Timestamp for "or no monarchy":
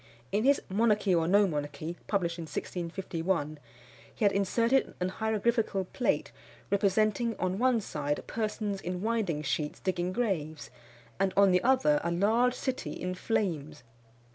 1.13-1.95